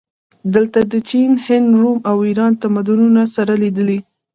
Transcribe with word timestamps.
دلته 0.53 0.79
د 0.91 0.93
چین، 1.09 1.31
هند، 1.45 1.67
روم 1.79 1.99
او 2.09 2.17
ایران 2.27 2.53
تمدنونه 2.63 3.21
سره 3.35 3.53
لیدلي 3.63 3.99